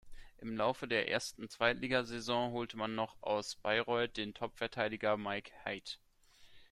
[0.39, 5.99] Im Laufe der ersten Zweitliga-Saison holte man noch aus Bayreuth den Top-Verteidiger Mike Heidt.